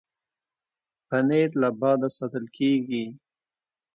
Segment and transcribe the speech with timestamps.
[1.07, 3.05] پنېر له باده ساتل کېږي.